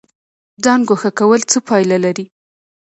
ځان 0.63 0.79
ګوښه 0.87 1.11
کول 1.19 1.41
څه 1.51 1.57
پایله 1.67 1.97
لري؟ 2.05 2.25